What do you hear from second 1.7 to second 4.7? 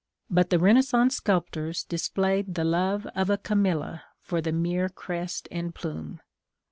displayed the love of a Camilla for the